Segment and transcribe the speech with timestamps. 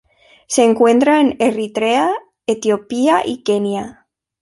[0.47, 2.09] Se encuentra en Eritrea,
[2.47, 4.07] Etiopía y Kenia.